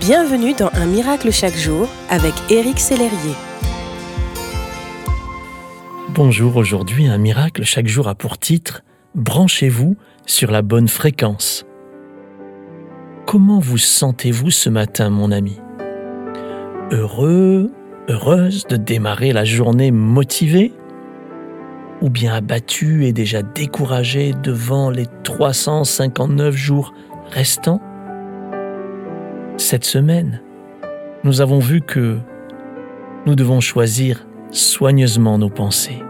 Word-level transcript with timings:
Bienvenue 0.00 0.54
dans 0.54 0.70
Un 0.74 0.86
miracle 0.86 1.32
chaque 1.32 1.56
jour 1.56 1.88
avec 2.08 2.32
Éric 2.50 2.78
Sellerier. 2.78 3.34
Bonjour, 6.10 6.56
aujourd'hui 6.56 7.08
Un 7.08 7.18
miracle 7.18 7.64
chaque 7.64 7.88
jour 7.88 8.06
a 8.06 8.14
pour 8.14 8.38
titre 8.38 8.82
Branchez-vous 9.16 9.96
sur 10.24 10.52
la 10.52 10.62
bonne 10.62 10.86
fréquence. 10.86 11.66
Comment 13.26 13.58
vous 13.58 13.78
sentez-vous 13.78 14.52
ce 14.52 14.68
matin, 14.70 15.10
mon 15.10 15.32
ami? 15.32 15.58
Heureux, 16.92 17.72
heureuse 18.08 18.66
de 18.68 18.76
démarrer 18.76 19.32
la 19.32 19.44
journée 19.44 19.90
motivée? 19.90 20.72
Ou 22.02 22.08
bien 22.08 22.34
abattu 22.34 23.04
et 23.04 23.12
déjà 23.12 23.42
découragé 23.42 24.32
devant 24.44 24.90
les 24.90 25.06
359 25.24 26.54
jours 26.54 26.94
restants? 27.30 27.80
Cette 29.58 29.84
semaine, 29.84 30.40
nous 31.24 31.40
avons 31.40 31.58
vu 31.58 31.80
que 31.80 32.18
nous 33.26 33.34
devons 33.34 33.60
choisir 33.60 34.24
soigneusement 34.52 35.36
nos 35.36 35.50
pensées. 35.50 36.00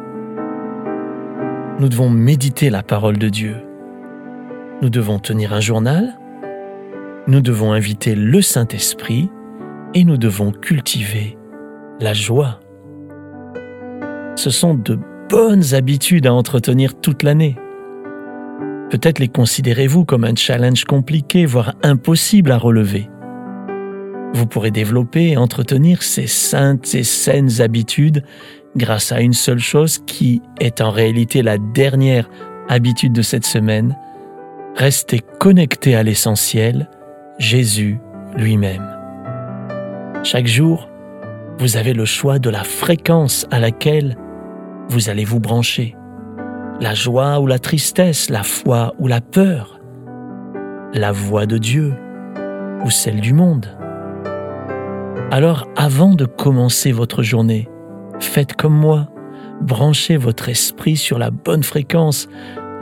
Nous 1.81 1.89
devons 1.89 2.11
méditer 2.11 2.69
la 2.69 2.83
parole 2.83 3.17
de 3.17 3.31
Dieu. 3.31 3.57
Nous 4.83 4.91
devons 4.91 5.19
tenir 5.19 5.55
un 5.55 5.61
journal. 5.61 6.19
Nous 7.27 7.41
devons 7.41 7.73
inviter 7.73 8.15
le 8.15 8.43
Saint-Esprit 8.43 9.31
et 9.95 10.05
nous 10.05 10.19
devons 10.19 10.53
cultiver 10.53 11.39
la 12.01 12.13
joie. 12.13 12.61
Ce 14.37 14.51
sont 14.51 14.75
de 14.75 14.99
bonnes 15.31 15.75
habitudes 15.75 16.27
à 16.27 16.35
entretenir 16.35 17.01
toute 17.01 17.23
l'année. 17.23 17.57
Peut-être 18.91 19.19
les 19.19 19.29
considérez-vous 19.29 20.05
comme 20.05 20.25
un 20.25 20.37
challenge 20.37 20.85
compliqué, 20.85 21.47
voire 21.47 21.75
impossible 21.83 22.53
à 22.53 22.59
relever. 22.59 23.09
Vous 24.35 24.47
pourrez 24.47 24.71
développer 24.71 25.31
et 25.31 25.37
entretenir 25.37 26.03
ces 26.03 26.27
saintes 26.27 26.95
et 26.95 27.03
saines 27.03 27.61
habitudes 27.61 28.23
grâce 28.77 29.13
à 29.13 29.21
une 29.21 29.33
seule 29.33 29.59
chose 29.59 29.99
qui 30.07 30.43
est 30.61 30.81
en 30.81 30.91
réalité 30.91 31.43
la 31.43 31.59
dernière 31.59 32.29
habitude 32.69 33.13
de 33.13 33.23
cette 33.23 33.47
semaine, 33.47 33.97
rester 34.77 35.21
connecté 35.39 35.97
à 35.97 36.03
l'essentiel, 36.03 36.89
Jésus 37.39 37.99
lui-même. 38.37 38.87
Chaque 40.23 40.47
jour, 40.47 40.89
vous 41.59 41.77
avez 41.77 41.95
le 41.95 42.05
choix 42.05 42.39
de 42.39 42.51
la 42.51 42.65
fréquence 42.65 43.47
à 43.51 43.59
laquelle 43.59 44.17
vous 44.89 45.09
allez 45.09 45.25
vous 45.25 45.41
brancher. 45.41 45.97
La 46.81 46.95
joie 46.95 47.41
ou 47.41 47.47
la 47.47 47.59
tristesse, 47.59 48.31
la 48.31 48.43
foi 48.43 48.95
ou 48.99 49.09
la 49.09 49.21
peur, 49.21 49.81
la 50.93 51.11
voix 51.11 51.47
de 51.47 51.59
Dieu 51.59 51.95
ou 52.85 52.91
celle 52.91 53.21
du 53.21 53.33
monde. 53.33 53.67
Alors 55.31 55.69
avant 55.77 56.15
de 56.15 56.25
commencer 56.25 56.91
votre 56.91 57.23
journée, 57.23 57.69
faites 58.19 58.55
comme 58.55 58.75
moi, 58.75 59.11
branchez 59.61 60.17
votre 60.17 60.49
esprit 60.49 60.97
sur 60.97 61.19
la 61.19 61.31
bonne 61.31 61.63
fréquence, 61.63 62.29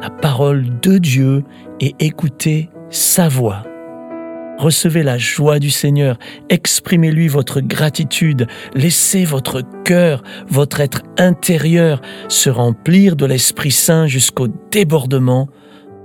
la 0.01 0.11
parole 0.11 0.79
de 0.79 0.99
Dieu 0.99 1.43
et 1.81 1.97
écoutez 1.99 2.71
sa 2.89 3.27
voix. 3.29 3.65
Recevez 4.59 5.03
la 5.03 5.19
joie 5.19 5.59
du 5.59 5.71
Seigneur, 5.71 6.19
exprimez-lui 6.49 7.27
votre 7.27 7.61
gratitude, 7.61 8.47
laissez 8.75 9.25
votre 9.25 9.63
cœur, 9.83 10.23
votre 10.49 10.79
être 10.79 11.03
intérieur 11.19 12.01
se 12.29 12.49
remplir 12.49 13.17
de 13.17 13.27
l'Esprit 13.27 13.73
Saint 13.73 14.07
jusqu'au 14.07 14.47
débordement 14.71 15.49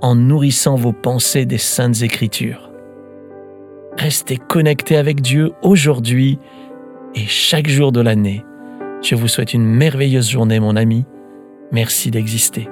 en 0.00 0.16
nourrissant 0.16 0.74
vos 0.74 0.92
pensées 0.92 1.46
des 1.46 1.58
saintes 1.58 2.02
écritures. 2.02 2.71
Restez 3.96 4.36
connectés 4.36 4.96
avec 4.96 5.20
Dieu 5.20 5.52
aujourd'hui 5.62 6.38
et 7.14 7.26
chaque 7.26 7.68
jour 7.68 7.92
de 7.92 8.00
l'année. 8.00 8.44
Je 9.02 9.14
vous 9.14 9.28
souhaite 9.28 9.54
une 9.54 9.64
merveilleuse 9.64 10.30
journée, 10.30 10.60
mon 10.60 10.76
ami. 10.76 11.04
Merci 11.72 12.10
d'exister. 12.10 12.68